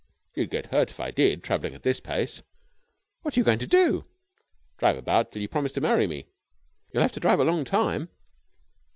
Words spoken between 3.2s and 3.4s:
"What are